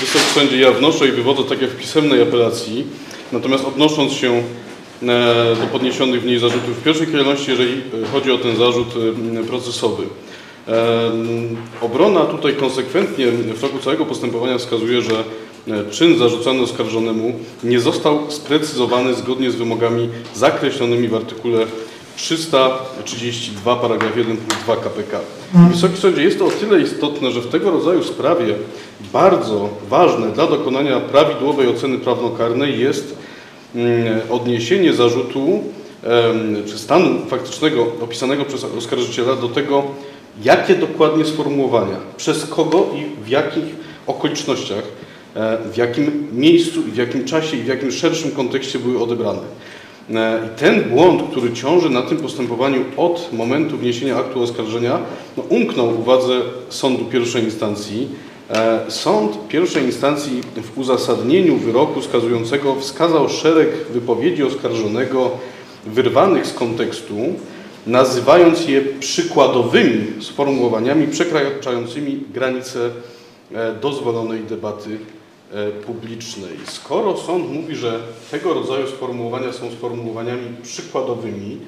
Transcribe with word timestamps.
Wysoki 0.00 0.24
Sądzie, 0.34 0.60
ja 0.60 0.72
wnoszę 0.72 1.08
i 1.08 1.12
wywodzę 1.12 1.44
tak 1.44 1.62
jak 1.62 1.70
w 1.70 1.76
pisemnej 1.76 2.22
apelacji, 2.22 2.86
natomiast 3.32 3.64
odnosząc 3.64 4.12
się 4.12 4.32
e, 5.02 5.56
do 5.60 5.66
podniesionych 5.72 6.22
w 6.22 6.26
niej 6.26 6.38
zarzutów 6.38 6.78
w 6.78 6.82
pierwszej 6.82 7.06
kolejności, 7.06 7.50
jeżeli 7.50 7.72
e, 7.72 8.06
chodzi 8.12 8.30
o 8.30 8.38
ten 8.38 8.56
zarzut 8.56 8.94
e, 9.40 9.44
procesowy. 9.44 10.02
Obrona 11.80 12.20
tutaj 12.20 12.54
konsekwentnie 12.54 13.26
w 13.26 13.60
toku 13.60 13.78
całego 13.78 14.06
postępowania 14.06 14.58
wskazuje, 14.58 15.02
że 15.02 15.24
czyn 15.90 16.18
zarzucany 16.18 16.62
oskarżonemu 16.62 17.32
nie 17.64 17.80
został 17.80 18.30
sprecyzowany 18.30 19.14
zgodnie 19.14 19.50
z 19.50 19.54
wymogami 19.54 20.08
zakreślonymi 20.34 21.08
w 21.08 21.14
artykule 21.14 21.66
332 22.20 23.76
paragraf 23.76 24.16
1 24.16 24.36
punkt 24.36 24.64
2 24.64 24.76
KPK. 24.76 25.20
Wysoki 25.70 25.96
Sądzie, 25.96 26.22
jest 26.22 26.38
to 26.38 26.46
o 26.46 26.50
tyle 26.50 26.80
istotne, 26.80 27.30
że 27.30 27.40
w 27.40 27.48
tego 27.48 27.70
rodzaju 27.70 28.04
sprawie 28.04 28.54
bardzo 29.12 29.68
ważne 29.88 30.28
dla 30.28 30.46
dokonania 30.46 31.00
prawidłowej 31.00 31.68
oceny 31.68 31.98
prawnokarnej 31.98 32.80
jest 32.80 33.18
mm, 33.74 34.20
odniesienie 34.30 34.92
zarzutu 34.92 35.62
czy 36.66 36.78
stanu 36.78 37.26
faktycznego 37.26 37.86
opisanego 38.02 38.44
przez 38.44 38.64
oskarżyciela 38.64 39.36
do 39.36 39.48
tego, 39.48 39.82
jakie 40.42 40.74
dokładnie 40.74 41.24
sformułowania, 41.24 41.96
przez 42.16 42.46
kogo 42.46 42.86
i 42.96 43.24
w 43.24 43.28
jakich 43.28 43.64
okolicznościach, 44.06 44.84
e, 45.34 45.58
w 45.72 45.76
jakim 45.76 46.28
miejscu 46.32 46.82
w 46.82 46.96
jakim 46.96 47.24
czasie 47.24 47.56
i 47.56 47.62
w 47.62 47.66
jakim 47.66 47.92
szerszym 47.92 48.30
kontekście 48.30 48.78
były 48.78 49.02
odebrane. 49.02 49.40
E, 50.14 50.48
ten 50.56 50.82
błąd, 50.82 51.22
który 51.30 51.52
ciąży 51.52 51.90
na 51.90 52.02
tym 52.02 52.18
postępowaniu 52.18 52.84
od 52.96 53.32
momentu 53.32 53.76
wniesienia 53.76 54.16
aktu 54.16 54.42
oskarżenia, 54.42 54.98
no, 55.36 55.42
umknął 55.48 56.00
uwadze 56.00 56.40
sądu 56.68 57.04
pierwszej 57.04 57.44
instancji. 57.44 58.08
E, 58.50 58.80
sąd 58.88 59.48
pierwszej 59.48 59.84
instancji 59.84 60.40
w 60.62 60.78
uzasadnieniu 60.78 61.56
wyroku 61.56 62.02
skazującego 62.02 62.74
wskazał 62.74 63.28
szereg 63.28 63.68
wypowiedzi 63.90 64.42
oskarżonego 64.42 65.30
wyrwanych 65.86 66.46
z 66.46 66.52
kontekstu, 66.52 67.16
nazywając 67.86 68.68
je 68.68 68.80
przykładowymi 68.80 70.22
sformułowaniami 70.22 71.06
przekraczającymi 71.06 72.22
granice 72.34 72.90
e, 73.54 73.72
dozwolonej 73.72 74.40
debaty 74.40 74.98
publicznej. 75.86 76.56
Skoro 76.66 77.16
sąd 77.16 77.52
mówi, 77.52 77.76
że 77.76 78.00
tego 78.30 78.54
rodzaju 78.54 78.86
sformułowania 78.86 79.52
są 79.52 79.70
sformułowaniami 79.70 80.56
przykładowymi, 80.62 81.60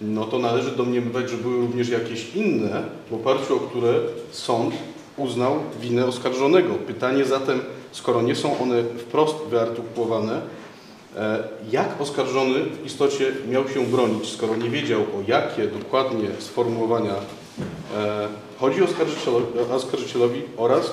no 0.00 0.24
to 0.24 0.38
należy 0.38 0.70
domniemywać, 0.70 1.30
że 1.30 1.36
były 1.36 1.56
również 1.56 1.88
jakieś 1.88 2.34
inne, 2.34 2.82
w 3.10 3.14
oparciu 3.14 3.56
o 3.56 3.60
które 3.60 3.94
sąd 4.30 4.74
uznał 5.16 5.58
winę 5.80 6.06
oskarżonego. 6.06 6.74
Pytanie 6.74 7.24
zatem, 7.24 7.60
skoro 7.92 8.22
nie 8.22 8.36
są 8.36 8.58
one 8.58 8.82
wprost 8.82 9.36
wyartykułowane, 9.50 10.40
e, 11.16 11.44
jak 11.70 12.00
oskarżony 12.00 12.60
w 12.60 12.86
istocie 12.86 13.32
miał 13.48 13.68
się 13.68 13.86
bronić, 13.86 14.32
skoro 14.32 14.56
nie 14.56 14.70
wiedział 14.70 15.00
o 15.00 15.22
jakie 15.26 15.66
dokładnie 15.66 16.28
sformułowania 16.38 17.14
e, 17.96 18.28
chodzi 18.58 18.82
oskarżycielowi, 18.82 19.58
oskarżycielowi 19.72 20.42
oraz 20.56 20.92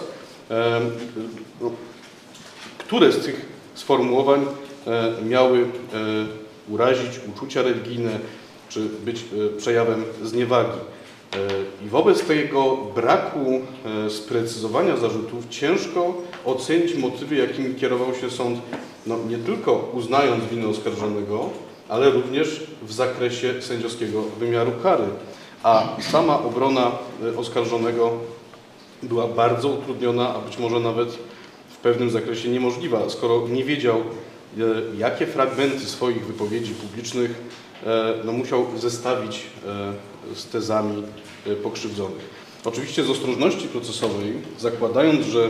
które 2.90 3.12
z 3.12 3.26
tych 3.26 3.46
sformułowań 3.74 4.46
e, 4.88 5.14
miały 5.26 5.60
e, 5.60 5.66
urazić 6.70 7.20
uczucia 7.36 7.62
religijne 7.62 8.20
czy 8.70 8.80
być 9.06 9.20
e, 9.20 9.58
przejawem 9.58 10.04
zniewagi. 10.24 10.80
I 11.86 11.90
wobec 11.90 12.22
tego 12.22 12.78
braku 12.96 13.62
sprecyzowania 14.10 14.98
zarzutów 14.98 15.50
ciężko 15.50 16.14
ocenić 16.46 16.96
motywy, 16.96 17.36
jakimi 17.36 17.76
kierował 17.76 18.16
się 18.16 18.30
sąd, 18.30 18.60
no, 19.08 19.18
nie 19.30 19.38
tylko 19.38 19.90
uznając 19.94 20.46
winę 20.46 20.68
oskarżonego, 20.68 21.50
ale 21.90 22.10
również 22.10 22.68
w 22.82 22.94
zakresie 22.94 23.62
sędziowskiego 23.62 24.22
wymiaru 24.40 24.72
kary. 24.84 25.04
A 25.64 25.88
sama 26.12 26.44
obrona 26.44 26.92
oskarżonego 27.38 28.12
była 29.04 29.28
bardzo 29.28 29.70
utrudniona, 29.70 30.36
a 30.36 30.40
być 30.40 30.58
może 30.58 30.80
nawet 30.80 31.18
pewnym 31.82 32.10
zakresie 32.10 32.50
niemożliwa, 32.50 33.10
skoro 33.10 33.48
nie 33.48 33.64
wiedział, 33.64 33.98
e, 33.98 34.62
jakie 34.98 35.28
fragmenty 35.28 35.86
swoich 35.86 36.26
wypowiedzi 36.26 36.74
publicznych 36.74 37.32
e, 37.86 38.14
no, 38.26 38.32
musiał 38.32 38.66
zestawić 38.78 39.42
e, 39.68 40.36
z 40.36 40.46
tezami 40.46 41.04
pokrzywdzonych. 41.64 42.40
Oczywiście 42.66 43.04
z 43.04 43.10
ostrożności 43.10 43.68
procesowej, 43.68 44.34
zakładając, 44.60 45.26
że 45.26 45.50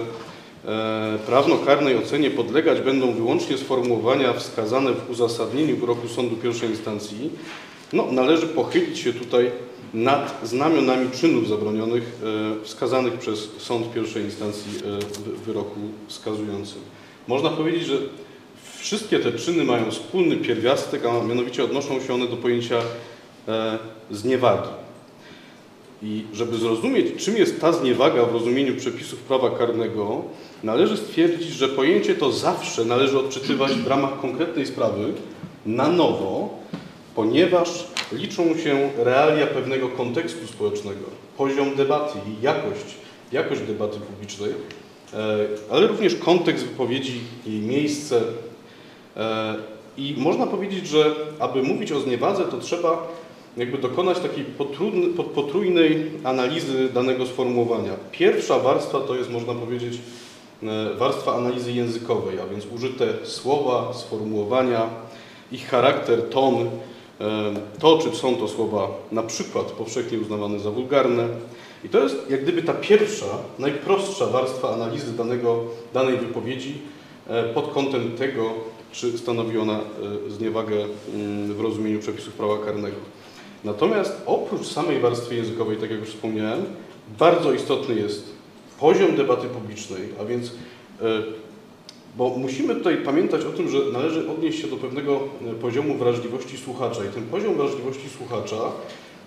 prawnokarnej 1.25 1.97
ocenie 1.97 2.31
podlegać 2.31 2.81
będą 2.81 3.13
wyłącznie 3.13 3.57
sformułowania 3.57 4.33
wskazane 4.33 4.93
w 4.93 5.09
uzasadnieniu 5.09 5.77
wyroku 5.77 6.07
sądu 6.07 6.35
pierwszej 6.35 6.69
instancji, 6.69 7.31
no, 7.93 8.07
należy 8.11 8.47
pochylić 8.47 8.99
się 8.99 9.13
tutaj 9.13 9.51
nad 9.93 10.39
znamionami 10.43 11.09
czynów 11.11 11.47
zabronionych 11.47 12.21
e, 12.61 12.65
wskazanych 12.65 13.13
przez 13.13 13.49
sąd 13.57 13.93
pierwszej 13.93 14.23
instancji 14.23 14.71
e, 14.77 14.99
w 15.35 15.41
wyroku 15.45 15.79
skazującym. 16.07 16.81
Można 17.27 17.49
powiedzieć, 17.49 17.85
że 17.85 17.97
wszystkie 18.77 19.19
te 19.19 19.31
czyny 19.31 19.63
mają 19.63 19.91
wspólny 19.91 20.37
pierwiastek, 20.37 21.05
a 21.05 21.23
mianowicie 21.23 21.63
odnoszą 21.63 22.01
się 22.01 22.13
one 22.13 22.27
do 22.27 22.37
pojęcia 22.37 22.81
e, 23.47 23.79
zniewagi. 24.11 24.69
I 26.03 26.23
żeby 26.33 26.57
zrozumieć, 26.57 27.25
czym 27.25 27.37
jest 27.37 27.61
ta 27.61 27.71
zniewaga 27.71 28.25
w 28.25 28.33
rozumieniu 28.33 28.75
przepisów 28.75 29.19
prawa 29.19 29.49
karnego, 29.49 30.23
należy 30.63 30.97
stwierdzić, 30.97 31.49
że 31.49 31.67
pojęcie 31.67 32.15
to 32.15 32.31
zawsze 32.31 32.85
należy 32.85 33.19
odczytywać 33.19 33.71
w 33.71 33.87
ramach 33.87 34.21
konkretnej 34.21 34.65
sprawy 34.65 35.13
na 35.65 35.87
nowo, 35.87 36.49
ponieważ 37.15 37.87
liczą 38.11 38.57
się 38.57 38.89
realia 38.97 39.47
pewnego 39.47 39.89
kontekstu 39.89 40.47
społecznego, 40.47 41.05
poziom 41.37 41.75
debaty 41.75 42.19
i 42.27 42.43
jakość, 42.43 42.95
jakość 43.31 43.61
debaty 43.61 43.99
publicznej, 43.99 44.51
e, 45.13 45.15
ale 45.71 45.87
również 45.87 46.15
kontekst 46.15 46.65
wypowiedzi, 46.65 47.21
jej 47.47 47.59
miejsce. 47.59 48.21
E, 49.17 49.55
I 49.97 50.15
można 50.17 50.47
powiedzieć, 50.47 50.87
że 50.87 51.15
aby 51.39 51.63
mówić 51.63 51.91
o 51.91 51.99
zniewadze, 51.99 52.43
to 52.43 52.57
trzeba 52.57 53.07
jakby 53.57 53.77
dokonać 53.77 54.19
takiej 54.19 54.45
potrójnej 55.35 56.11
analizy 56.23 56.89
danego 56.89 57.25
sformułowania. 57.25 57.91
Pierwsza 58.11 58.59
warstwa 58.59 58.99
to 58.99 59.15
jest, 59.15 59.29
można 59.29 59.53
powiedzieć, 59.53 59.97
e, 60.63 60.95
warstwa 60.95 61.35
analizy 61.35 61.71
językowej, 61.71 62.39
a 62.39 62.47
więc 62.47 62.65
użyte 62.75 63.05
słowa, 63.23 63.93
sformułowania, 63.93 64.89
ich 65.51 65.67
charakter, 65.69 66.29
ton, 66.29 66.69
to, 67.79 67.97
czy 67.97 68.17
są 68.17 68.35
to 68.35 68.47
słowa 68.47 68.87
na 69.11 69.23
przykład 69.23 69.71
powszechnie 69.71 70.19
uznawane 70.19 70.59
za 70.59 70.71
wulgarne. 70.71 71.27
I 71.83 71.89
to 71.89 72.03
jest 72.03 72.15
jak 72.29 72.43
gdyby 72.43 72.63
ta 72.63 72.73
pierwsza, 72.73 73.25
najprostsza 73.59 74.25
warstwa 74.25 74.73
analizy 74.73 75.17
danego, 75.17 75.63
danej 75.93 76.17
wypowiedzi 76.17 76.77
e, 77.27 77.43
pod 77.43 77.71
kątem 77.71 78.11
tego, 78.17 78.53
czy 78.91 79.17
stanowi 79.17 79.57
ona 79.57 79.79
e, 79.79 80.29
zniewagę 80.29 80.75
mm, 80.75 81.53
w 81.53 81.59
rozumieniu 81.59 81.99
przepisów 81.99 82.33
prawa 82.33 82.57
karnego. 82.57 82.97
Natomiast 83.63 84.21
oprócz 84.25 84.67
samej 84.67 84.99
warstwy 84.99 85.35
językowej, 85.35 85.77
tak 85.77 85.91
jak 85.91 85.99
już 85.99 86.09
wspomniałem, 86.09 86.65
bardzo 87.19 87.53
istotny 87.53 87.95
jest 87.95 88.33
poziom 88.79 89.15
debaty 89.15 89.47
publicznej, 89.47 90.01
a 90.21 90.25
więc 90.25 90.47
e, 90.47 90.51
bo 92.17 92.29
musimy 92.29 92.75
tutaj 92.75 92.97
pamiętać 92.97 93.45
o 93.45 93.51
tym, 93.51 93.69
że 93.69 93.79
należy 93.93 94.31
odnieść 94.31 94.61
się 94.61 94.67
do 94.67 94.75
pewnego 94.75 95.19
e, 95.51 95.53
poziomu 95.53 95.95
wrażliwości 95.95 96.57
słuchacza 96.57 97.05
i 97.05 97.13
ten 97.13 97.23
poziom 97.23 97.55
wrażliwości 97.55 98.09
słuchacza 98.17 98.57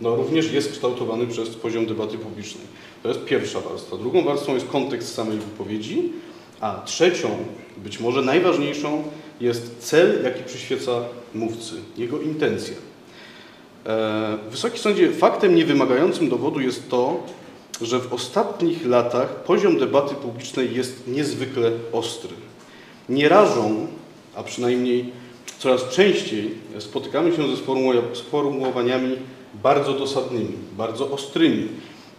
no, 0.00 0.16
również 0.16 0.53
jest 0.53 0.72
kształtowany 0.72 1.26
przez 1.26 1.48
poziom 1.48 1.87
debaty 1.87 2.19
publicznej. 2.19 2.65
To 3.03 3.09
jest 3.09 3.25
pierwsza 3.25 3.60
warstwa. 3.60 3.97
Drugą 3.97 4.25
warstwą 4.25 4.54
jest 4.54 4.69
kontekst 4.69 5.15
samej 5.15 5.38
wypowiedzi, 5.38 6.12
a 6.60 6.82
trzecią, 6.84 7.28
być 7.77 8.01
może 8.01 8.22
najważniejszą, 8.22 9.03
jest 9.41 9.78
cel, 9.78 10.24
jaki 10.24 10.45
przyświeca 10.45 10.92
mówcy, 11.34 11.74
jego 11.97 12.21
intencja. 12.21 12.74
E, 13.86 14.39
Wysoki 14.51 14.78
Sądzie, 14.78 15.12
faktem 15.12 15.54
niewymagającym 15.54 16.28
dowodu 16.28 16.60
jest 16.60 16.89
to, 16.89 17.22
że 17.80 17.98
w 18.01 18.12
ostatnich 18.12 18.86
latach 18.86 19.42
poziom 19.45 19.78
debaty 19.78 20.15
publicznej 20.15 20.74
jest 20.74 21.09
niezwykle 21.09 21.71
ostry 21.92 22.34
nie 23.09 23.28
rażą, 23.28 23.87
a 24.37 24.43
przynajmniej 24.43 25.13
coraz 25.59 25.89
częściej 25.89 26.51
spotykamy 26.78 27.37
się 27.37 27.43
ze 27.49 27.57
sformułowaniami 28.15 29.16
bardzo 29.54 29.93
dosadnymi, 29.93 30.53
bardzo 30.77 31.10
ostrymi, 31.10 31.69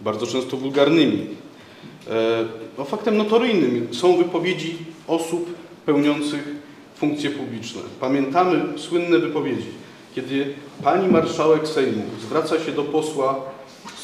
bardzo 0.01 0.27
często 0.27 0.57
wulgarnymi. 0.57 1.27
E, 2.09 2.45
no, 2.77 2.85
faktem 2.85 3.17
notoryjnym 3.17 3.87
są 3.91 4.17
wypowiedzi 4.17 4.77
osób 5.07 5.53
pełniących 5.85 6.47
funkcje 6.95 7.29
publiczne. 7.29 7.81
Pamiętamy 7.99 8.79
słynne 8.79 9.19
wypowiedzi, 9.19 9.67
kiedy 10.15 10.53
pani 10.83 11.07
marszałek 11.07 11.67
Sejmu 11.67 12.03
zwraca 12.21 12.59
się 12.59 12.71
do 12.71 12.83
posła 12.83 13.41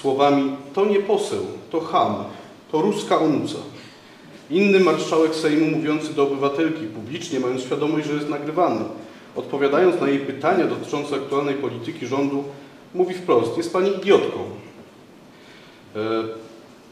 słowami 0.02 0.52
to 0.74 0.86
nie 0.86 1.00
poseł, 1.00 1.46
to 1.72 1.82
ham, 1.82 2.16
to 2.72 2.82
ruska 2.82 3.20
onuca. 3.20 3.58
Inny 4.50 4.80
marszałek 4.80 5.36
Sejmu 5.36 5.78
mówiący 5.78 6.14
do 6.14 6.24
obywatelki 6.24 6.86
publicznie, 6.86 7.40
mając 7.40 7.62
świadomość, 7.62 8.08
że 8.08 8.14
jest 8.14 8.30
nagrywany, 8.30 8.86
odpowiadając 9.36 10.02
na 10.02 10.08
jej 10.08 10.20
pytania 10.20 10.68
dotyczące 10.68 11.16
aktualnej 11.16 11.56
polityki 11.56 12.08
rządu, 12.08 12.44
mówi 12.94 13.14
wprost: 13.14 13.58
Jest 13.58 13.74
pani 13.74 13.98
idiotką. 13.98 14.40
E, 15.96 16.24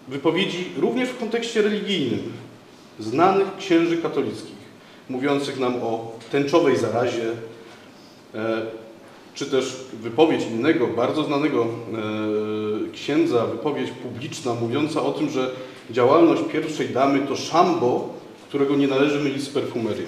wypowiedzi 0.07 0.65
również 0.77 1.09
w 1.09 1.17
kontekście 1.17 1.61
religijnym 1.61 2.33
znanych 2.99 3.55
księży 3.57 3.97
katolickich, 3.97 4.57
mówiących 5.09 5.59
nam 5.59 5.75
o 5.75 6.11
tęczowej 6.31 6.77
zarazie, 6.77 7.31
e, 8.35 8.61
czy 9.33 9.45
też 9.45 9.85
wypowiedź 9.93 10.41
innego, 10.51 10.87
bardzo 10.87 11.23
znanego 11.23 11.63
e, 11.63 11.67
księdza, 12.93 13.45
wypowiedź 13.45 13.91
publiczna 13.91 14.53
mówiąca 14.53 15.03
o 15.03 15.11
tym, 15.11 15.29
że 15.29 15.51
działalność 15.91 16.41
pierwszej 16.51 16.89
damy 16.89 17.19
to 17.19 17.35
szambo, 17.35 18.13
którego 18.49 18.75
nie 18.75 18.87
należy 18.87 19.19
mylić 19.19 19.43
z 19.43 19.49
perfumerią. 19.49 20.05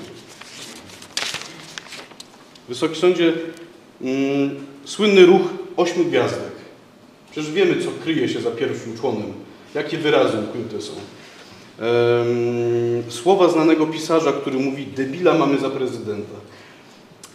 Wysoki 2.70 3.00
Sądzie, 3.00 3.34
mm, 4.02 4.56
słynny 4.86 5.26
ruch 5.26 5.42
ośmiu 5.78 6.06
gwiazdek. 6.06 6.52
Przecież 7.32 7.52
wiemy, 7.52 7.84
co 7.84 7.90
kryje 8.04 8.30
się 8.30 8.42
za 8.42 8.52
pierwszym 8.52 8.98
członem, 8.98 9.34
jakie 9.76 9.98
wyrazy 9.98 10.38
ukryte 10.50 10.82
są. 10.82 10.94
Ehm, 11.80 13.12
słowa 13.12 13.50
znanego 13.50 13.88
pisarza, 13.88 14.32
który 14.32 14.60
mówi, 14.60 14.86
debila 14.86 15.34
mamy 15.34 15.58
za 15.58 15.70
prezydenta. 15.70 16.36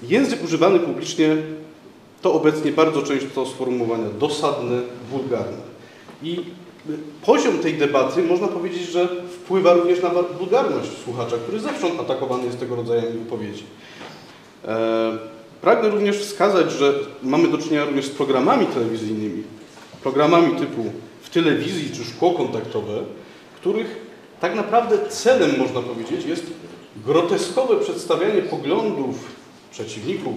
Język 0.02 0.44
używany 0.44 0.78
publicznie 0.78 1.36
to 2.22 2.32
obecnie 2.34 2.72
bardzo 2.72 3.02
często 3.02 3.46
sformułowania 3.46 4.10
dosadne, 4.18 4.80
wulgarne. 5.10 5.58
I 6.22 6.40
poziom 7.26 7.58
tej 7.58 7.74
debaty 7.74 8.22
można 8.22 8.48
powiedzieć, 8.48 8.82
że 8.82 9.08
wpływa 9.26 9.74
również 9.74 10.02
na 10.02 10.10
wulgarność 10.10 10.90
słuchacza, 11.04 11.36
który 11.36 11.60
zewsząd 11.60 12.00
atakowany 12.00 12.44
jest 12.44 12.60
tego 12.60 12.76
rodzaju 12.76 13.02
wypowiedzi. 13.02 13.64
E, 14.64 15.18
pragnę 15.60 15.88
również 15.88 16.18
wskazać, 16.18 16.72
że 16.72 16.94
mamy 17.22 17.48
do 17.48 17.58
czynienia 17.58 17.84
również 17.84 18.04
z 18.04 18.10
programami 18.10 18.66
telewizyjnymi, 18.66 19.42
programami 20.02 20.56
typu 20.56 20.84
w 21.22 21.30
telewizji 21.30 21.90
czy 21.96 22.04
szkło 22.04 22.30
kontaktowe, 22.30 22.98
których 23.56 24.04
tak 24.40 24.54
naprawdę 24.54 25.08
celem, 25.08 25.58
można 25.58 25.80
powiedzieć, 25.80 26.26
jest 26.26 26.46
groteskowe 27.04 27.76
przedstawianie 27.76 28.42
poglądów 28.42 29.16
przeciwników 29.70 30.34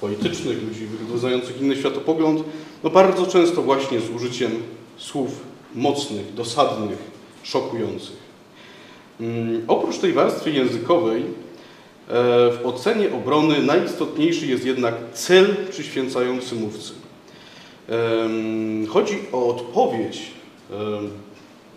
politycznych, 0.00 0.62
ludzi 0.62 0.86
wyznających 1.12 1.60
inny 1.60 1.76
światopogląd, 1.76 2.42
no 2.84 2.90
bardzo 2.90 3.26
często 3.26 3.62
właśnie 3.62 4.00
z 4.00 4.10
użyciem 4.10 4.52
słów 4.96 5.51
mocnych, 5.74 6.34
dosadnych, 6.34 6.98
szokujących. 7.42 8.16
Hmm, 9.18 9.62
oprócz 9.68 9.98
tej 9.98 10.12
warstwy 10.12 10.50
językowej, 10.50 11.22
e, 11.22 11.26
w 12.50 12.60
ocenie 12.64 13.12
obrony 13.12 13.62
najistotniejszy 13.62 14.46
jest 14.46 14.66
jednak 14.66 14.94
cel 15.12 15.56
przyświęcający 15.70 16.54
mówcy. 16.54 16.92
Chodzi 18.88 19.18
o 19.32 19.48
odpowiedź, 19.48 20.30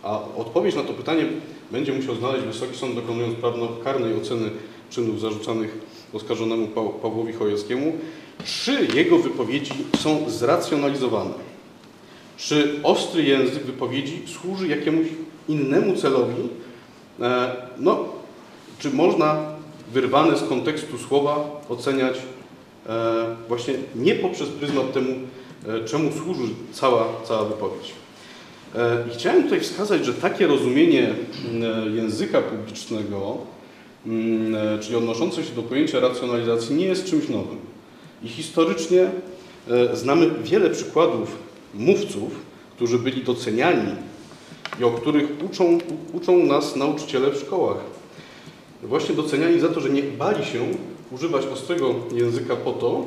a 0.04 0.20
odpowiedź 0.38 0.76
na 0.76 0.84
to 0.84 0.94
pytanie 0.94 1.26
będzie 1.72 1.94
musiał 1.94 2.16
znaleźć 2.16 2.46
Wysoki 2.46 2.78
Sąd 2.78 2.96
dokonując 2.96 3.36
prawnokarnej 3.36 4.16
oceny 4.16 4.50
czynów 4.90 5.22
zarzucanych 5.22 5.78
oskarżonemu 6.14 6.68
Pawłowi 7.02 7.34
Chojeckiemu, 7.34 7.94
czy 8.46 8.88
jego 8.94 9.18
wypowiedzi 9.18 9.74
są 10.00 10.30
zracjonalizowane. 10.30 11.34
Czy 12.38 12.80
ostry 12.84 13.24
język 13.24 13.64
wypowiedzi 13.64 14.22
służy 14.26 14.68
jakiemuś 14.68 15.08
innemu 15.50 15.96
celowi? 15.96 16.34
E, 17.22 17.56
no, 17.80 18.06
czy 18.80 18.90
można 18.90 19.56
wyrwane 19.94 20.38
z 20.38 20.44
kontekstu 20.44 20.98
słowa 20.98 21.62
oceniać 21.70 22.18
e, 22.90 23.36
właśnie 23.48 23.74
nie 23.96 24.16
poprzez 24.16 24.50
pryzmat 24.50 24.94
temu, 24.94 25.16
e, 25.68 25.86
czemu 25.86 26.12
służy 26.12 26.44
cała, 26.72 27.08
cała 27.28 27.46
wypowiedź. 27.46 27.92
I 29.12 29.14
chciałem 29.14 29.44
tutaj 29.44 29.60
wskazać, 29.60 30.06
że 30.06 30.14
takie 30.14 30.48
rozumienie 30.48 31.14
języka 31.96 32.42
publicznego, 32.42 33.38
czyli 34.82 34.96
odnoszące 34.96 35.44
się 35.44 35.56
do 35.56 35.64
pojęcia 35.64 36.00
racjonalizacji, 36.00 36.76
nie 36.76 36.86
jest 36.86 37.06
czymś 37.06 37.30
nowym. 37.30 37.58
I 38.24 38.28
historycznie 38.28 39.10
znamy 39.94 40.30
wiele 40.44 40.70
przykładów 40.70 41.38
mówców, 41.76 42.32
którzy 42.76 43.00
byli 43.00 43.24
doceniani 43.24 43.92
i 44.80 44.84
o 44.84 44.92
których 44.92 45.28
uczą, 45.46 45.78
uczą 46.14 46.46
nas 46.46 46.76
nauczyciele 46.76 47.32
w 47.32 47.40
szkołach. 47.40 47.78
Właśnie 48.84 49.16
doceniani 49.16 49.60
za 49.60 49.70
to, 49.70 49.80
że 49.80 49.90
nie 49.90 50.04
bali 50.04 50.46
się 50.46 50.60
używać 51.12 51.46
ostrego 51.46 51.96
języka 52.12 52.56
po 52.56 52.72
to, 52.72 53.06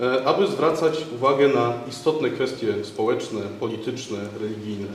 e, 0.00 0.24
aby 0.24 0.46
zwracać 0.46 1.06
uwagę 1.14 1.48
na 1.48 1.72
istotne 1.88 2.30
kwestie 2.30 2.74
społeczne, 2.84 3.40
polityczne, 3.60 4.18
religijne. 4.40 4.88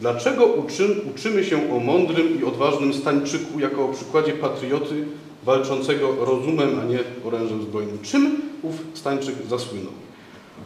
Dlaczego 0.00 0.46
uczy, 0.46 0.96
uczymy 1.14 1.44
się 1.44 1.72
o 1.76 1.78
mądrym 1.78 2.40
i 2.40 2.44
odważnym 2.44 2.94
Stańczyku 2.94 3.60
jako 3.60 3.84
o 3.84 3.88
przykładzie 3.88 4.32
patrioty 4.32 5.04
walczącego 5.44 6.24
rozumem, 6.24 6.80
a 6.80 6.84
nie 6.84 6.98
orężem 7.24 7.62
zbrojnym? 7.62 7.98
Czym 8.02 8.40
ów 8.62 8.74
Stańczyk 8.94 9.34
zasłynął? 9.48 10.07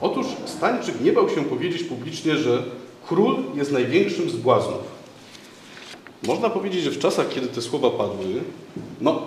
Otóż 0.01 0.27
Stańczyk 0.47 1.01
nie 1.01 1.13
bał 1.13 1.29
się 1.29 1.45
powiedzieć 1.45 1.83
publicznie, 1.83 2.37
że 2.37 2.63
król 3.07 3.37
jest 3.55 3.73
największym 3.73 4.31
z 4.31 4.37
błaznów. 4.37 5.03
Można 6.27 6.51
powiedzieć, 6.51 6.83
że 6.83 6.91
w 6.91 6.99
czasach, 6.99 7.29
kiedy 7.29 7.47
te 7.47 7.63
słowa 7.63 7.91
padły, 7.91 8.41
no, 9.01 9.23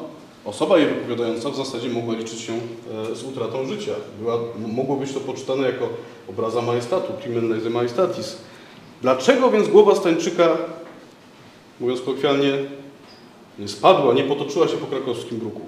osoba 0.46 0.78
je 0.78 0.86
wypowiadająca 0.86 1.50
w 1.50 1.56
zasadzie 1.56 1.90
mogła 1.90 2.16
liczyć 2.16 2.42
się 2.42 2.54
e, 2.54 3.16
z 3.16 3.24
utratą 3.24 3.68
życia. 3.68 3.92
Była, 4.20 4.40
mogło 4.68 4.96
być 4.96 5.14
to 5.14 5.20
poczytane 5.20 5.68
jako 5.68 5.90
obraza 6.30 6.62
majestatu, 6.62 7.14
crimen 7.24 7.50
lese 7.50 7.70
majestatis. 7.70 8.38
Dlaczego 9.02 9.52
więc 9.52 9.68
głowa 9.68 9.96
Stańczyka, 9.96 10.58
mówiąc 11.80 12.02
kolokwialnie, 12.02 12.54
nie 13.60 13.68
spadła, 13.68 14.14
nie 14.14 14.24
potoczyła 14.24 14.68
się 14.68 14.78
po 14.78 14.88
krakowskim 14.88 15.38
bruku? 15.38 15.62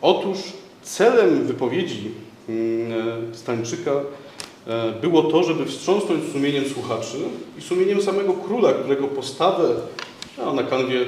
Otóż 0.00 0.38
celem 0.82 1.46
wypowiedzi 1.46 2.10
mm, 2.48 2.92
e, 3.32 3.36
Stańczyka 3.36 3.92
było 5.00 5.22
to, 5.22 5.44
żeby 5.44 5.66
wstrząsnąć 5.66 6.32
sumieniem 6.32 6.64
słuchaczy 6.68 7.16
i 7.58 7.62
sumieniem 7.62 8.02
samego 8.02 8.32
króla, 8.32 8.72
którego 8.72 9.08
postawę 9.08 9.74
a 10.46 10.52
na 10.52 10.62
kanwie 10.62 11.00
e, 11.00 11.06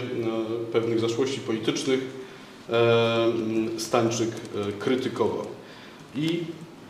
pewnych 0.72 1.00
zaszłości 1.00 1.40
politycznych 1.40 2.00
e, 2.70 3.32
Stańczyk 3.76 4.28
krytykował. 4.78 5.46
I 6.16 6.40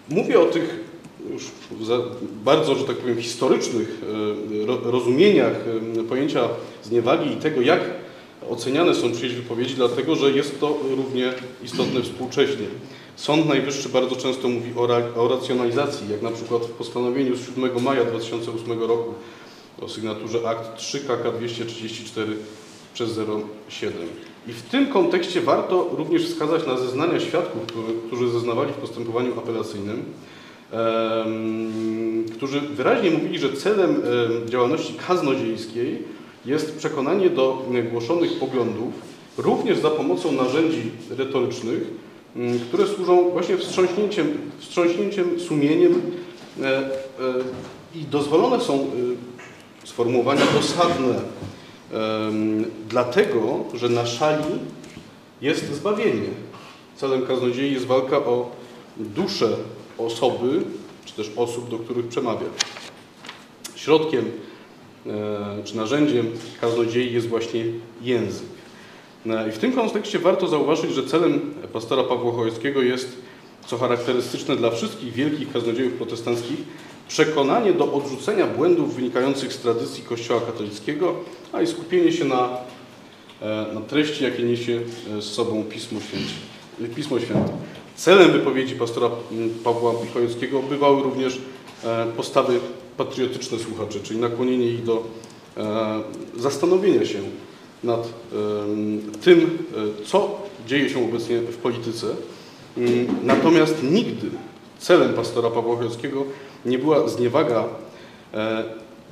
mówię 0.08 0.40
o 0.40 0.44
tych 0.44 0.80
już 1.32 1.44
bardzo, 2.44 2.74
że 2.74 2.84
tak 2.84 2.96
powiem, 2.96 3.20
historycznych 3.20 4.00
rozumieniach 4.84 5.54
pojęcia 6.08 6.48
zniewagi 6.82 7.32
i 7.32 7.36
tego, 7.36 7.60
jak 7.60 7.80
oceniane 8.50 8.94
są 8.94 9.12
czyjeś 9.12 9.34
wypowiedzi, 9.34 9.74
dlatego 9.74 10.16
że 10.16 10.30
jest 10.30 10.60
to 10.60 10.78
równie 10.96 11.32
istotne 11.64 12.02
współcześnie. 12.02 12.66
Sąd 13.20 13.48
Najwyższy 13.48 13.88
bardzo 13.88 14.16
często 14.16 14.48
mówi 14.48 14.72
o, 14.76 14.82
o 15.22 15.28
racjonalizacji, 15.28 16.10
jak 16.10 16.22
na 16.22 16.30
przykład 16.30 16.62
w 16.62 16.70
postanowieniu 16.70 17.36
z 17.36 17.46
7 17.46 17.82
maja 17.82 18.04
2008 18.04 18.82
roku 18.82 19.14
o 19.80 19.88
sygnaturze 19.88 20.48
akt 20.48 20.76
3 20.76 21.00
KK 21.00 21.32
234 21.38 22.36
przez 22.94 23.10
07. 23.10 23.92
I 24.46 24.52
w 24.52 24.62
tym 24.62 24.86
kontekście 24.86 25.40
warto 25.40 25.90
również 25.92 26.26
wskazać 26.26 26.66
na 26.66 26.76
zeznania 26.76 27.20
świadków, 27.20 27.62
którzy 28.06 28.30
zeznawali 28.30 28.72
w 28.72 28.76
postępowaniu 28.76 29.38
apelacyjnym, 29.38 30.04
którzy 32.32 32.60
wyraźnie 32.60 33.10
mówili, 33.10 33.38
że 33.38 33.52
celem 33.52 34.02
działalności 34.46 34.94
kaznodziejskiej 35.08 36.02
jest 36.46 36.78
przekonanie 36.78 37.30
do 37.30 37.62
głoszonych 37.90 38.38
poglądów, 38.38 38.92
również 39.38 39.78
za 39.78 39.90
pomocą 39.90 40.32
narzędzi 40.32 40.82
retorycznych, 41.10 42.09
które 42.68 42.86
służą 42.86 43.30
właśnie 43.30 43.56
wstrząśnięciem, 43.56 44.50
wstrząśnięciem 44.58 45.40
sumieniem 45.40 46.00
e, 46.60 46.66
e, 46.66 46.90
i 47.94 48.04
dozwolone 48.04 48.60
są 48.60 48.74
e, 48.74 48.86
sformułowania 49.86 50.42
dosadne, 50.54 51.14
dlatego, 52.88 53.64
że 53.74 53.88
na 53.88 54.06
szali 54.06 54.44
jest 55.40 55.74
zbawienie. 55.74 56.28
Celem 56.96 57.26
kaznodziei 57.26 57.72
jest 57.72 57.86
walka 57.86 58.16
o 58.16 58.50
duszę 58.96 59.48
osoby, 59.98 60.62
czy 61.04 61.14
też 61.14 61.30
osób, 61.36 61.70
do 61.70 61.78
których 61.78 62.08
przemawia. 62.08 62.46
Środkiem 63.76 64.24
czy 65.64 65.76
narzędziem 65.76 66.30
kaznodziei 66.60 67.12
jest 67.12 67.28
właśnie 67.28 67.64
język. 68.02 68.59
No 69.24 69.46
I 69.46 69.52
w 69.52 69.58
tym 69.58 69.72
kontekście 69.72 70.18
warto 70.18 70.48
zauważyć, 70.48 70.94
że 70.94 71.02
celem 71.02 71.54
pastora 71.72 72.04
Pawła 72.04 72.32
Chojeckiego 72.32 72.82
jest, 72.82 73.16
co 73.66 73.78
charakterystyczne 73.78 74.56
dla 74.56 74.70
wszystkich 74.70 75.12
wielkich 75.12 75.52
kaznodziejów 75.52 75.92
protestanckich, 75.92 76.58
przekonanie 77.08 77.72
do 77.72 77.92
odrzucenia 77.92 78.46
błędów 78.46 78.94
wynikających 78.94 79.52
z 79.52 79.58
tradycji 79.58 80.02
Kościoła 80.02 80.40
katolickiego, 80.40 81.14
a 81.52 81.62
i 81.62 81.66
skupienie 81.66 82.12
się 82.12 82.24
na 82.24 82.48
e, 83.42 83.66
na 83.74 83.80
treści, 83.80 84.24
jakie 84.24 84.42
niesie 84.42 84.80
e, 85.18 85.22
z 85.22 85.24
sobą 85.24 85.64
Pismo 85.64 86.00
Święte. 86.00 86.94
Pismo 86.94 87.20
Święte. 87.20 87.52
Celem 87.96 88.32
wypowiedzi 88.32 88.74
pastora 88.74 89.10
Pawła 89.64 89.92
Michałowskiego 90.04 90.62
bywały 90.62 91.02
również 91.02 91.38
e, 91.84 92.06
postawy 92.16 92.60
patriotyczne 92.96 93.58
słuchaczy, 93.58 94.00
czyli 94.02 94.20
nakłonienie 94.20 94.66
ich 94.66 94.84
do 94.84 95.04
zastanowienia 96.36 97.06
się 97.06 97.18
nad 97.84 98.08
tym, 99.22 99.58
co 100.04 100.38
dzieje 100.66 100.90
się 100.90 101.04
obecnie 101.04 101.38
w 101.38 101.56
polityce. 101.56 102.06
Mm, 102.76 103.06
natomiast 103.22 103.82
nigdy 103.82 104.26
celem 104.78 105.14
pastora 105.14 105.50
Pawła 105.50 105.72
Michałowskiego 105.72 106.24
nie 106.64 106.78
była 106.78 107.08
zniewaga 107.08 107.64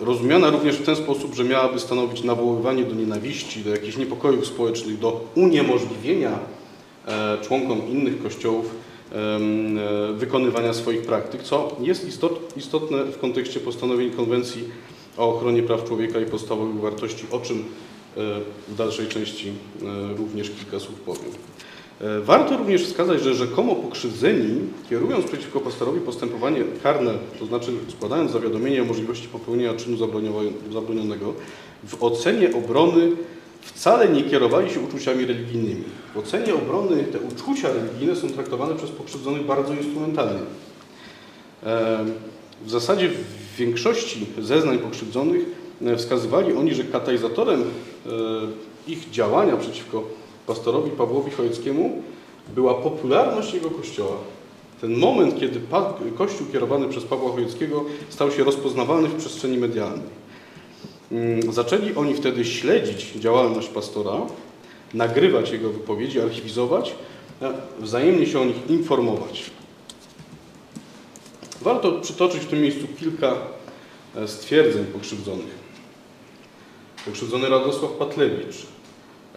rozumiana 0.00 0.50
również 0.50 0.76
w 0.76 0.84
ten 0.84 0.96
sposób, 0.96 1.34
że 1.34 1.44
miałaby 1.44 1.80
stanowić 1.80 2.25
nawoływanie 2.25 2.84
do 2.84 2.94
nienawiści, 2.94 3.60
do 3.60 3.70
jakichś 3.70 3.96
niepokojów 3.96 4.46
społecznych, 4.46 4.98
do 4.98 5.25
uniemożliwienia 5.34 6.38
e, 7.06 7.38
członkom 7.42 7.88
innych 7.88 8.22
kościołów 8.22 8.75
e, 9.12 9.38
wykonywania 10.12 10.75
swoich 10.75 11.02
praktyk, 11.02 11.42
co 11.42 11.76
jest 11.80 12.06
istotne 12.56 13.04
w 13.04 13.18
kontekście 13.18 13.60
postanowień 13.60 14.10
Konwencji 14.10 14.64
o 15.16 15.37
ochronie 15.37 15.62
praw 15.62 15.84
człowieka 15.84 16.20
i 16.20 16.26
podstawowych 16.26 16.80
wartości, 16.80 17.26
o 17.30 17.40
czym 17.40 17.58
e, 17.58 17.62
w 18.68 18.74
dalszej 18.78 19.06
części 19.06 19.52
również 20.16 20.50
kilka 20.50 20.80
słów 20.80 21.00
powiem. 21.00 21.32
E, 22.00 22.20
warto 22.20 22.56
również 22.56 22.82
wskazać, 22.82 23.22
że 23.22 23.34
rzekomo 23.34 23.74
pokrzywdzeni, 23.74 24.60
kierując 24.90 25.26
przeciwko 25.26 25.60
pastorowi 25.60 26.00
postępowanie 26.00 26.64
karne, 26.82 27.12
to 27.38 27.46
znaczy 27.46 27.72
składając 27.88 28.32
zawiadomienie 28.32 28.82
o 28.82 28.84
możliwości 28.84 29.28
popełnienia 29.28 29.74
czynu 29.74 29.96
zabronionego, 30.72 31.34
w 31.84 32.02
ocenie 32.02 32.54
obrony 32.54 33.10
wcale 33.60 34.08
nie 34.08 34.22
kierowali 34.22 34.70
się 34.70 34.80
uczuciami 34.80 35.26
religijnymi. 35.26 35.84
W 36.14 36.18
ocenie 36.18 36.54
obrony 36.54 37.04
te 37.04 37.18
uczucia 37.18 37.68
religijne 37.72 38.16
są 38.16 38.30
traktowane 38.30 38.74
przez 38.74 38.90
pokrzywdzonych 38.90 39.46
bardzo 39.46 39.74
instrumentalnie. 39.74 40.40
E, 41.66 42.04
w 42.64 42.70
zasadzie 42.70 43.08
w 43.08 43.56
większości 43.56 44.26
zeznań 44.38 44.78
pokrzywdzonych 44.78 45.42
e, 45.86 45.96
wskazywali 45.96 46.52
oni, 46.52 46.74
że 46.74 46.84
katalizatorem 46.84 47.64
ich 48.86 49.10
działania 49.10 49.56
przeciwko 49.56 50.02
pastorowi 50.46 50.90
Pawłowi 50.90 51.30
Chojeckiemu 51.30 52.02
była 52.54 52.74
popularność 52.74 53.54
jego 53.54 53.70
kościoła. 53.70 54.16
Ten 54.80 54.96
moment, 54.96 55.40
kiedy 55.40 55.60
kościół 56.18 56.46
kierowany 56.52 56.88
przez 56.88 57.04
Pawła 57.04 57.32
Chojeckiego 57.32 57.84
stał 58.08 58.30
się 58.30 58.44
rozpoznawalny 58.44 59.08
w 59.08 59.14
przestrzeni 59.14 59.58
medialnej. 59.58 60.08
Mm, 61.12 61.52
zaczęli 61.52 61.94
oni 61.94 62.14
wtedy 62.14 62.44
śledzić 62.44 63.12
działalność 63.12 63.68
pastora, 63.68 64.20
nagrywać 64.94 65.50
jego 65.50 65.70
wypowiedzi, 65.70 66.20
archiwizować, 66.20 66.94
wzajemnie 67.80 68.26
się 68.26 68.40
o 68.40 68.44
nich 68.44 68.70
informować. 68.70 69.50
Warto 71.62 71.92
przytoczyć 71.92 72.40
w 72.40 72.46
tym 72.46 72.62
miejscu 72.62 72.86
kilka 73.00 73.36
e, 74.16 74.28
stwierdzeń 74.28 74.84
pokrzywdzonych. 74.84 75.67
Pokrzywdzony 77.08 77.48
Radosław 77.48 77.92
Patlewicz 77.92 78.66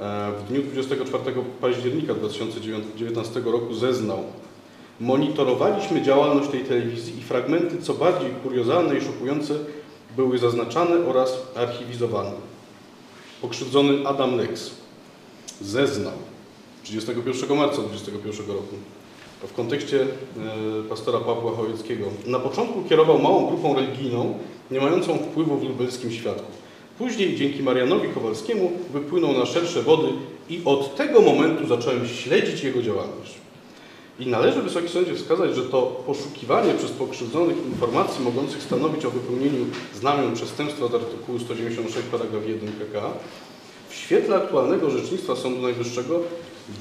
E, 0.01 0.31
w 0.31 0.47
dniu 0.47 0.61
24 0.61 1.23
października 1.61 2.13
2019 2.13 3.39
roku 3.39 3.73
zeznał 3.73 4.23
Monitorowaliśmy 4.99 6.01
działalność 6.01 6.49
tej 6.49 6.63
telewizji 6.63 7.19
i 7.19 7.23
fragmenty 7.23 7.81
co 7.81 7.93
bardziej 7.93 8.31
kuriozalne 8.43 8.97
i 8.97 9.01
szokujące 9.01 9.53
były 10.15 10.37
zaznaczane 10.37 11.05
oraz 11.07 11.37
archiwizowane. 11.55 12.31
Pokrzywdzony 13.41 14.07
Adam 14.07 14.37
Lex 14.37 14.71
zeznał 15.61 16.13
31 16.83 17.57
marca 17.57 17.77
2021 17.77 18.47
roku 18.47 18.75
w 19.47 19.53
kontekście 19.53 20.01
e, 20.01 20.07
pastora 20.89 21.19
Pawła 21.19 21.51
Chojeckiego. 21.51 22.05
Na 22.25 22.39
początku 22.39 22.83
kierował 22.89 23.19
małą 23.19 23.47
grupą 23.47 23.75
religijną, 23.75 24.37
nie 24.71 24.81
mającą 24.81 25.17
wpływu 25.17 25.57
w 25.57 25.63
lubelskim 25.63 26.11
świadku. 26.11 26.51
Później 27.01 27.35
dzięki 27.35 27.63
Marianowi 27.63 28.09
Kowalskiemu 28.09 28.71
wypłynął 28.93 29.33
na 29.33 29.45
szersze 29.45 29.81
wody 29.81 30.07
i 30.49 30.61
od 30.65 30.95
tego 30.95 31.21
momentu 31.21 31.67
zacząłem 31.67 32.07
śledzić 32.07 32.63
jego 32.63 32.81
działalność. 32.81 33.33
I 34.19 34.27
należy 34.27 34.61
Wysoki 34.61 34.89
Sądzie 34.89 35.15
wskazać, 35.15 35.55
że 35.55 35.63
to 35.63 35.81
poszukiwanie 35.81 36.73
przez 36.73 36.91
pokrzywdzonych 36.91 37.57
informacji 37.65 38.23
mogących 38.23 38.63
stanowić 38.63 39.05
o 39.05 39.11
wypełnieniu 39.11 39.65
znamion 39.95 40.33
przestępstwa 40.33 40.87
z 40.87 40.95
artykułu 40.95 41.39
196 41.39 42.07
paragraf 42.11 42.47
1 42.47 42.69
KK 42.69 43.01
w 43.89 43.95
świetle 43.95 44.35
aktualnego 44.35 44.87
orzecznictwa 44.87 45.35
Sądu 45.35 45.61
Najwyższego 45.61 46.19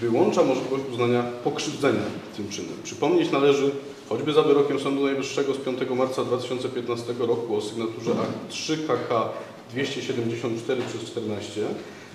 wyłącza 0.00 0.42
możliwość 0.42 0.84
uznania 0.92 1.22
pokrzywdzenia 1.22 2.02
tym 2.36 2.48
czynem. 2.48 2.74
Przypomnieć 2.82 3.30
należy 3.30 3.70
choćby 4.08 4.32
za 4.32 4.42
wyrokiem 4.42 4.80
Sądu 4.80 5.04
Najwyższego 5.04 5.54
z 5.54 5.58
5 5.58 5.78
marca 5.90 6.24
2015 6.24 7.14
roku 7.18 7.56
o 7.56 7.60
sygnaturze 7.60 8.10
akt 8.10 8.48
3 8.48 8.76
KK 8.76 9.28
274 9.72 10.82
przez 10.82 11.10
14, 11.10 11.60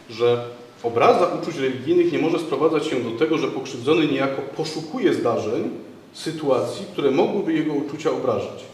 że 0.10 0.46
obraza 0.84 1.26
uczuć 1.42 1.58
religijnych 1.58 2.12
nie 2.12 2.20
może 2.20 2.40
sprowadzać 2.40 2.86
się 2.86 3.04
do 3.04 3.12
tego, 3.12 3.38
że 3.38 3.48
pokrzywdzony 3.48 4.08
niejako 4.08 4.42
poszukuje 4.58 5.14
zdarzeń, 5.14 5.70
sytuacji, 6.14 6.86
które 6.94 7.12
mogłyby 7.12 7.54
jego 7.54 7.74
uczucia 7.74 8.12
obrażać. 8.12 8.66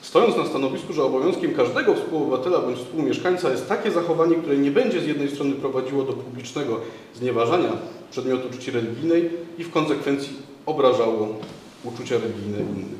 Stojąc 0.00 0.36
na 0.36 0.46
stanowisku, 0.46 0.92
że 0.92 1.04
obowiązkiem 1.04 1.54
każdego 1.54 1.94
współobywatela 1.94 2.58
bądź 2.58 2.78
współmieszkańca 2.78 3.50
jest 3.50 3.68
takie 3.68 3.90
zachowanie, 3.90 4.36
które 4.36 4.56
nie 4.56 4.70
będzie 4.70 5.00
z 5.00 5.06
jednej 5.06 5.30
strony 5.30 5.52
prowadziło 5.52 6.04
do 6.04 6.12
publicznego 6.12 6.80
znieważania 7.14 7.72
przedmiotu 8.10 8.58
czci 8.58 8.70
religijnej 8.70 9.30
i 9.58 9.64
w 9.64 9.70
konsekwencji 9.70 10.32
obrażało 10.66 11.28
uczucia 11.84 12.14
religijne 12.18 12.58
innych. 12.58 12.98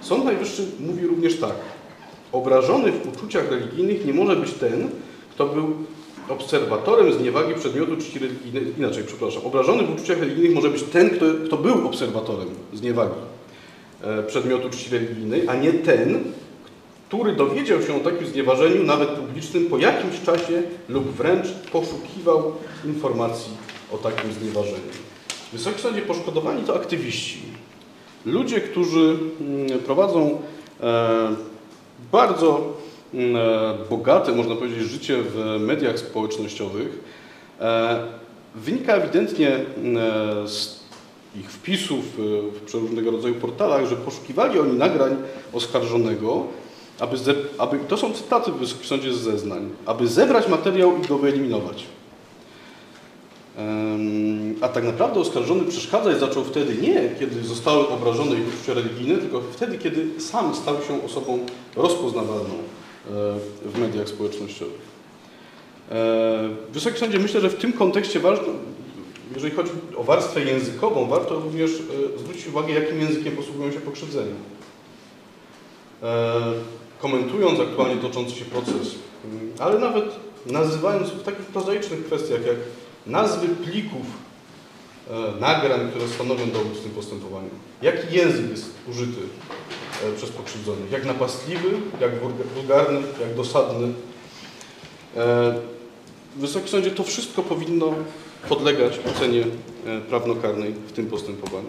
Sąd 0.00 0.24
Najwyższy 0.24 0.66
mówi 0.80 1.06
również 1.06 1.40
tak. 1.40 1.54
Obrażony 2.32 2.92
w 2.92 3.08
uczuciach 3.08 3.50
religijnych 3.50 4.06
nie 4.06 4.14
może 4.14 4.36
być 4.36 4.52
ten, 4.52 4.88
kto 5.30 5.46
był 5.46 5.74
obserwatorem 6.28 7.12
zniewagi 7.12 7.54
przedmiotu 7.54 7.96
czci 7.96 8.18
religijnej. 8.18 8.72
Inaczej, 8.78 9.04
przepraszam. 9.06 9.42
Obrażony 9.44 9.82
w 9.82 9.94
uczuciach 9.94 10.20
religijnych 10.20 10.54
może 10.54 10.70
być 10.70 10.82
ten, 10.82 11.10
kto, 11.10 11.24
kto 11.46 11.56
był 11.56 11.86
obserwatorem 11.86 12.48
zniewagi 12.72 13.14
e, 14.02 14.22
przedmiotu 14.22 14.70
czci 14.70 14.90
religijnej, 14.90 15.48
a 15.48 15.54
nie 15.54 15.72
ten, 15.72 16.24
który 17.08 17.32
dowiedział 17.32 17.82
się 17.82 17.96
o 17.96 18.00
takim 18.00 18.26
znieważeniu, 18.26 18.82
nawet 18.82 19.08
publicznym, 19.08 19.66
po 19.66 19.78
jakimś 19.78 20.22
czasie 20.22 20.62
lub 20.88 21.04
wręcz 21.04 21.46
poszukiwał 21.72 22.52
informacji 22.84 23.52
o 23.92 23.98
takim 23.98 24.32
znieważeniu. 24.32 24.90
W 25.48 25.52
Wysokim 25.52 25.78
Sądzie 25.78 26.02
poszkodowani 26.02 26.62
to 26.62 26.74
aktywiści. 26.74 27.38
Ludzie, 28.26 28.60
którzy 28.60 29.18
mm, 29.40 29.78
prowadzą 29.78 30.38
e, 30.80 31.49
bardzo 32.12 32.72
mm, 33.14 33.36
e, 33.36 33.74
bogate, 33.90 34.32
można 34.32 34.56
powiedzieć, 34.56 34.78
życie 34.78 35.16
w 35.22 35.56
mediach 35.60 35.98
społecznościowych 35.98 36.98
e, 37.60 38.00
wynika 38.54 38.94
ewidentnie 38.94 39.54
mm, 39.54 39.96
e, 39.96 40.48
z 40.48 40.80
ich 41.36 41.50
wpisów 41.50 42.04
w 42.52 42.60
przeróżnego 42.66 43.10
rodzaju 43.10 43.34
portalach, 43.34 43.86
że 43.86 43.96
poszukiwali 43.96 44.60
oni 44.60 44.78
nagrań 44.78 45.16
oskarżonego, 45.52 46.46
aby, 47.00 47.16
aby 47.58 47.78
to 47.78 47.96
są 47.96 48.12
cytaty 48.12 48.52
w 48.52 48.56
Wysokim 48.56 48.86
Sądzie 48.86 49.12
z 49.12 49.16
zeznań, 49.16 49.70
aby 49.86 50.08
zebrać 50.08 50.48
materiał 50.48 50.98
i 51.04 51.06
go 51.06 51.18
wyeliminować. 51.18 51.84
A 54.60 54.68
tak 54.68 54.84
naprawdę 54.84 55.20
oskarżony 55.20 55.64
przeszkadzać 55.64 56.20
zaczął 56.20 56.44
wtedy 56.44 56.74
nie, 56.82 57.10
kiedy 57.18 57.42
zostały 57.44 57.88
obrażone 57.88 58.36
ich 58.36 58.48
uczucia 58.48 58.74
religijne, 58.74 59.18
tylko 59.18 59.40
wtedy, 59.52 59.78
kiedy 59.78 60.20
sam 60.20 60.54
stał 60.54 60.74
się 60.74 61.04
osobą 61.04 61.38
rozpoznawalną 61.76 62.54
e, 62.54 63.10
w 63.64 63.78
mediach 63.78 64.08
społecznościowych. 64.08 64.80
E, 65.90 66.48
Wysoki 66.72 66.98
Sądzie, 66.98 67.18
myślę, 67.18 67.40
że 67.40 67.50
w 67.50 67.58
tym 67.58 67.72
kontekście 67.72 68.20
ważne, 68.20 68.48
jeżeli 69.34 69.54
chodzi 69.54 69.70
o 69.96 70.04
warstwę 70.04 70.40
językową, 70.40 71.08
warto 71.08 71.34
również 71.34 71.70
e, 71.70 72.18
zwrócić 72.18 72.46
uwagę, 72.46 72.72
jakim 72.72 73.00
językiem 73.00 73.36
posługują 73.36 73.72
się 73.72 73.80
pokrzywdzeni. 73.80 74.34
Komentując 77.00 77.60
aktualnie 77.60 78.02
toczący 78.02 78.36
się 78.36 78.44
proces, 78.44 78.94
ale 79.58 79.78
nawet 79.78 80.04
nazywając 80.46 81.08
w 81.08 81.22
takich 81.22 81.46
prozaicznych 81.46 82.04
kwestiach 82.04 82.46
jak 82.46 82.56
nazwy 83.06 83.48
plików 83.48 84.06
nagrań, 85.40 85.90
które 85.90 86.08
stanowią 86.08 86.50
dowód 86.50 86.72
w 86.72 86.82
tym 86.82 86.90
postępowaniu. 86.90 87.48
Jaki 87.82 88.16
język 88.16 88.50
jest 88.50 88.70
użyty 88.90 89.20
przez 90.16 90.30
pokrzywdzonych? 90.30 90.90
Jak 90.90 91.04
napastliwy, 91.04 91.68
jak 92.00 92.10
wulgarny, 92.54 93.00
jak 93.20 93.34
dosadny? 93.36 93.92
E, 95.16 95.54
Wysoki 96.36 96.68
Sądzie 96.68 96.90
to 96.90 97.02
wszystko 97.02 97.42
powinno 97.42 97.94
podlegać 98.48 99.00
ocenie 99.16 99.44
e, 99.86 100.00
prawnokarnej 100.00 100.74
w 100.88 100.92
tym 100.92 101.06
postępowaniu. 101.06 101.68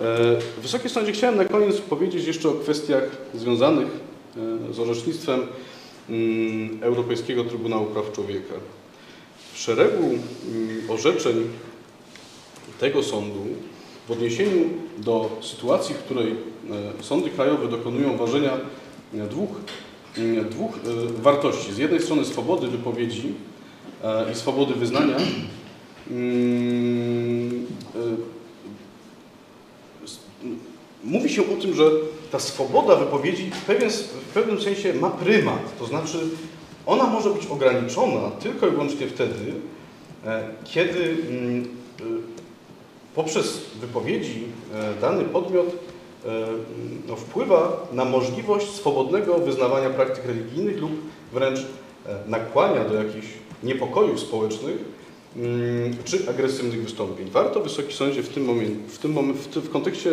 E, 0.00 0.60
Wysoki 0.62 0.88
Sądzie 0.88 1.12
chciałem 1.12 1.36
na 1.36 1.44
koniec 1.44 1.80
powiedzieć 1.80 2.26
jeszcze 2.26 2.48
o 2.48 2.52
kwestiach 2.52 3.02
związanych 3.34 3.88
e, 4.70 4.74
z 4.74 4.78
orzecznictwem 4.78 5.46
mm, 6.08 6.82
Europejskiego 6.82 7.44
Trybunału 7.44 7.86
Praw 7.86 8.12
Człowieka. 8.12 8.54
w 9.52 9.58
szeregu 9.58 10.04
mm, 10.04 10.90
orzeczeń 10.90 11.48
tego 12.80 13.02
sądu 13.02 13.46
w 14.08 14.10
odniesieniu 14.10 14.64
do 14.98 15.30
sytuacji, 15.40 15.94
w 15.94 15.98
której 15.98 16.32
e, 17.00 17.02
sądy 17.02 17.30
krajowe 17.30 17.68
dokonują 17.68 18.16
ważenia 18.16 18.52
e, 19.14 19.26
dwóch, 19.28 19.50
mm, 20.18 20.48
dwóch 20.48 20.70
e, 20.76 21.22
wartości. 21.22 21.72
Z 21.72 21.78
jednej 21.78 22.00
strony 22.02 22.24
swobody 22.24 22.68
wypowiedzi 22.68 23.34
i 24.32 24.34
swobody 24.34 24.74
wyznania. 24.74 25.16
mm, 26.10 27.66
Mówi 31.04 31.28
się 31.28 31.42
o 31.42 31.60
tym, 31.62 31.74
że 31.74 31.90
ta 32.32 32.38
swoboda 32.38 32.96
wypowiedzi 32.96 33.50
w, 33.50 33.64
pewien, 33.64 33.90
w 33.90 34.32
pewnym 34.34 34.60
sensie 34.60 34.94
ma 34.94 35.10
prymat, 35.10 35.78
to 35.78 35.86
znaczy 35.86 36.18
ona 36.86 37.04
może 37.04 37.30
być 37.30 37.46
ograniczona 37.46 38.30
tylko 38.30 38.68
i 38.68 38.70
wyłącznie 38.70 39.06
wtedy, 39.06 39.52
kiedy 40.64 41.16
mm, 41.30 41.68
poprzez 43.14 43.60
wypowiedzi 43.80 44.44
e, 44.74 45.00
dany 45.00 45.24
podmiot 45.24 45.66
e, 45.66 46.28
no, 47.08 47.16
wpływa 47.16 47.86
na 47.92 48.04
możliwość 48.04 48.70
swobodnego 48.70 49.38
wyznawania 49.38 49.90
praktyk 49.90 50.26
religijnych 50.26 50.80
lub 50.80 50.92
wręcz 51.32 51.58
e, 51.58 51.64
nakłania 52.26 52.84
do 52.84 52.94
jakichś 52.94 53.26
niepokojów 53.62 54.20
społecznych 54.20 54.76
mm, 55.36 55.96
czy 56.04 56.30
agresywnych 56.30 56.84
wystąpień. 56.84 57.30
Warto 57.30 57.60
Wysoki 57.60 57.92
Sądzie 57.92 58.22
w 58.22 58.28
tym, 58.28 58.44
momencie, 58.44 58.74
w, 58.88 58.98
tym 58.98 59.34
w, 59.34 59.46
w 59.46 59.70
kontekście 59.70 60.12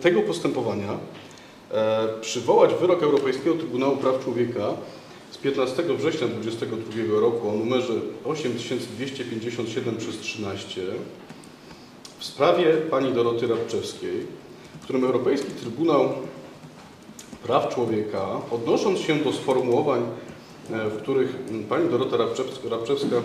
tego 0.00 0.22
postępowania 0.22 0.98
przywołać 2.20 2.74
wyrok 2.74 3.02
Europejskiego 3.02 3.54
Trybunału 3.54 3.96
Praw 3.96 4.24
Człowieka 4.24 4.74
z 5.30 5.36
15 5.38 5.82
września 5.82 6.28
2022 6.28 7.20
roku 7.20 7.48
o 7.48 7.52
numerze 7.52 7.92
8257 8.24 9.96
przez 9.96 10.18
13 10.18 10.82
w 12.18 12.24
sprawie 12.24 12.72
pani 12.90 13.12
Doroty 13.12 13.46
Rabczewskiej, 13.46 14.26
w 14.80 14.84
którym 14.84 15.04
Europejski 15.04 15.50
Trybunał 15.50 16.08
Praw 17.46 17.74
Człowieka, 17.74 18.26
odnosząc 18.50 18.98
się 18.98 19.16
do 19.16 19.32
sformułowań, 19.32 20.00
e, 20.70 20.90
w 20.90 21.02
których 21.02 21.36
pani 21.68 21.88
Dorota 21.90 22.16
Rabczewska, 22.70 23.16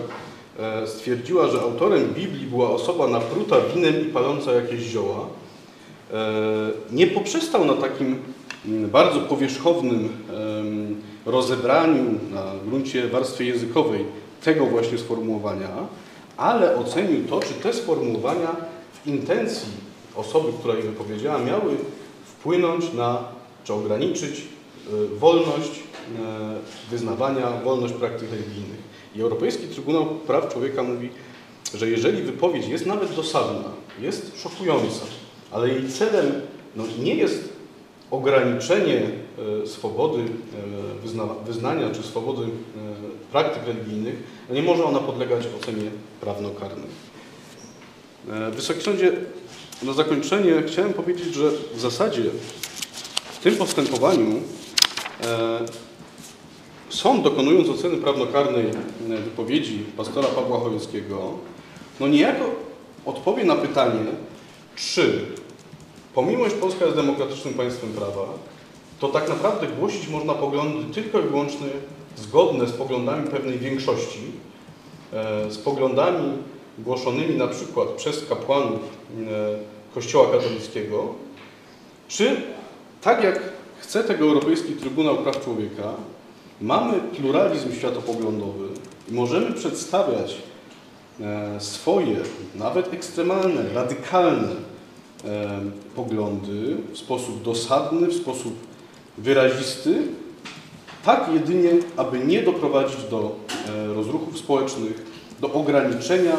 e, 0.58 0.86
stwierdziła, 0.86 1.48
że 1.48 1.60
autorem 1.60 2.14
Biblii 2.14 2.46
była 2.46 2.70
osoba 2.70 3.06
napruta 3.06 3.56
winem 3.60 4.00
i 4.00 4.04
paląca 4.04 4.52
jakieś 4.52 4.80
zioła, 4.80 5.26
e, 6.12 6.16
nie 6.92 7.06
poprzestał 7.06 7.64
na 7.64 7.74
takim 7.74 8.18
m, 8.66 8.90
bardzo 8.90 9.20
powierzchownym 9.20 10.08
rozebraniu 11.26 12.04
na 12.30 12.42
gruncie 12.66 13.08
warstwy 13.08 13.44
językowej 13.44 14.04
tego 14.44 14.66
właśnie 14.66 14.98
sformułowania, 14.98 15.68
ale 16.36 16.76
ocenił 16.76 17.24
to, 17.24 17.40
czy 17.40 17.54
te 17.54 17.72
sformułowania 17.72 18.71
intencji 19.06 19.72
osoby, 20.16 20.52
która 20.58 20.74
je 20.74 20.82
wypowiedziała, 20.82 21.38
miały 21.38 21.76
wpłynąć 22.24 22.92
na, 22.92 23.24
czy 23.64 23.72
ograniczyć 23.74 24.40
y, 24.92 25.18
wolność 25.18 25.70
y, 25.70 26.90
wyznawania, 26.90 27.50
wolność 27.64 27.94
praktyk 27.94 28.30
religijnych. 28.30 28.92
I 29.16 29.22
Europejski 29.22 29.66
Trybunał 29.66 30.06
Praw 30.06 30.52
Człowieka 30.52 30.82
mówi, 30.82 31.08
że 31.74 31.88
jeżeli 31.88 32.22
wypowiedź 32.22 32.68
jest 32.68 32.86
nawet 32.86 33.14
dosadna, 33.14 33.68
jest 34.00 34.42
szokująca, 34.42 35.04
ale 35.50 35.68
jej 35.68 35.88
celem 35.88 36.32
no, 36.76 36.84
nie 37.02 37.14
jest 37.14 37.52
ograniczenie 38.10 39.02
e, 39.62 39.66
swobody 39.66 40.22
e, 40.22 41.06
wyzna- 41.06 41.44
wyznania 41.46 41.90
czy 41.90 42.02
swobody 42.02 42.42
e, 42.42 42.48
praktyk 43.32 43.66
religijnych, 43.66 44.14
no 44.48 44.54
nie 44.54 44.62
może 44.62 44.84
ona 44.84 44.98
podlegać 44.98 45.44
ocenie 45.60 45.90
prawnokarnej. 46.20 47.11
E, 48.30 48.50
Wysoki 48.50 48.80
Sądzie, 48.80 49.12
na 49.82 49.92
zakończenie 49.92 50.62
chciałem 50.66 50.92
powiedzieć, 50.92 51.34
że 51.34 51.50
w 51.74 51.80
zasadzie 51.80 52.22
w 53.32 53.38
tym 53.38 53.56
postępowaniu 53.56 54.40
e, 55.24 55.58
sąd 56.88 57.22
dokonując 57.22 57.68
oceny 57.68 57.96
prawnokarnej 57.96 58.66
e, 58.66 59.16
wypowiedzi 59.16 59.78
pastora 59.96 60.28
Pawła 60.28 60.60
Chojeckiego, 60.60 61.30
no 62.00 62.08
niejako 62.08 62.44
odpowie 63.04 63.44
na 63.44 63.56
pytanie, 63.56 64.04
czy 64.76 65.24
pomimo, 66.14 66.46
iż 66.46 66.52
Polska 66.52 66.84
jest 66.84 66.96
demokratycznym 66.96 67.54
państwem 67.54 67.92
prawa, 67.92 68.26
to 69.00 69.08
tak 69.08 69.28
naprawdę 69.28 69.66
głosić 69.66 70.08
można 70.08 70.34
poglądy 70.34 70.94
tylko 70.94 71.20
i 71.20 71.22
wyłącznie 71.22 71.66
zgodne 72.16 72.66
z 72.66 72.72
poglądami 72.72 73.30
pewnej 73.30 73.58
większości, 73.58 74.20
z 75.48 75.58
poglądami 75.58 76.32
głoszonymi 76.78 77.36
na 77.36 77.46
przykład 77.46 77.88
przez 77.88 78.26
kapłanów 78.28 78.80
e, 78.80 79.94
Kościoła 79.94 80.26
katolickiego, 80.32 81.14
czy 82.08 82.36
tak 83.00 83.24
jak 83.24 83.40
chce 83.78 84.04
tego 84.04 84.24
Europejski 84.24 84.72
Trybunał 84.72 85.16
Praw 85.16 85.44
Człowieka, 85.44 85.94
mamy 86.60 87.00
pluralizm 87.16 87.72
światopoglądowy 87.72 88.68
i 89.08 89.14
możemy 89.14 89.52
przedstawiać 89.52 90.36
e, 91.20 91.60
swoje, 91.60 92.16
nawet 92.54 92.94
ekstremalne, 92.94 93.74
radykalne 93.74 94.48
e, 95.24 95.60
poglądy 95.96 96.76
w 96.92 96.98
sposób 96.98 97.42
dosadny, 97.42 98.06
w 98.06 98.14
sposób 98.14 98.54
wyrazisty, 99.18 100.02
tak 101.04 101.30
jedynie, 101.34 101.70
aby 101.96 102.18
nie 102.18 102.42
doprowadzić 102.42 103.04
do 103.10 103.36
rozruchów 103.94 104.38
społecznych, 104.38 105.12
do 105.42 105.52
ograniczenia 105.52 106.36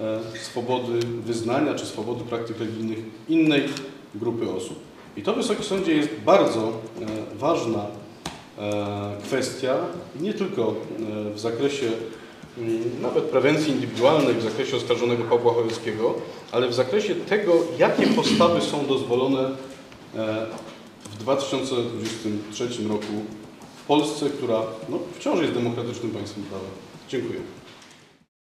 e, 0.00 0.20
swobody 0.42 0.98
wyznania 1.24 1.74
czy 1.74 1.86
swobody 1.86 2.24
praktyk 2.24 2.58
religijnych 2.58 2.98
innej 3.28 3.68
grupy 4.14 4.50
osób. 4.50 4.78
I 5.16 5.22
to, 5.22 5.32
Wysoki 5.32 5.64
Sądzie, 5.64 5.94
jest 5.94 6.08
bardzo 6.24 6.60
e, 6.60 6.72
ważna 7.38 7.86
e, 8.58 9.16
kwestia, 9.24 9.74
nie 10.20 10.34
tylko 10.34 10.74
w 11.34 11.38
zakresie 11.38 11.86
mm, 12.58 13.02
nawet 13.02 13.24
prewencji 13.24 13.72
indywidualnej, 13.72 14.34
w 14.34 14.42
zakresie 14.42 14.76
oskarżonego 14.76 15.24
Pawła 15.24 15.54
Chojeckiego, 15.54 16.14
ale 16.52 16.68
w 16.68 16.74
zakresie 16.74 17.14
tego, 17.14 17.52
jakie 17.78 18.06
postawy 18.06 18.60
są 18.60 18.86
dozwolone 18.86 19.50
w 21.04 21.18
2023 21.18 22.64
roku 22.88 23.12
w 23.76 23.86
Polsce, 23.86 24.30
która 24.30 24.62
no, 24.88 24.98
wciąż 25.18 25.40
jest 25.40 25.52
demokratycznym 25.52 26.10
państwem 26.10 26.44
prawa. 26.44 26.66
Dziękuję. 27.08 27.55